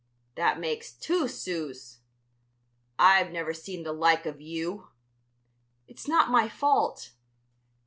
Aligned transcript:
"That 0.33 0.59
makes 0.59 0.91
two 0.93 1.27
sous! 1.27 1.99
I've 2.97 3.31
never 3.31 3.53
seen 3.53 3.83
the 3.83 3.93
like 3.93 4.25
of 4.25 4.41
you!" 4.41 4.87
"It's 5.87 6.07
not 6.07 6.31
my 6.31 6.49
fault." 6.49 7.11